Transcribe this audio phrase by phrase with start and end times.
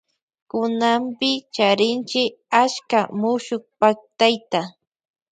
[0.49, 2.23] Kunanpi charinchi
[2.61, 4.61] achka mushukpaktayta.